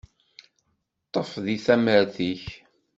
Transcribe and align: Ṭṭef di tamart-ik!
Ṭṭef 1.07 1.31
di 1.45 1.57
tamart-ik! 1.65 2.45